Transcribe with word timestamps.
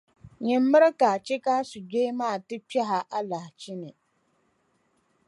nyin’ 0.43 0.63
miri 0.71 0.89
ka 0.99 1.07
a 1.15 1.23
chɛ 1.25 1.35
ka 1.45 1.53
a 1.59 1.63
sujee 1.69 2.11
maa 2.19 2.37
ti 2.47 2.55
kpɛh’ 2.67 2.89
a 2.97 2.99
alahichi 3.17 3.73
ni. 3.81 3.89